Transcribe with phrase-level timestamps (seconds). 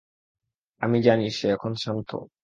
[0.81, 2.09] আমি জানি সে এখন শান্ত।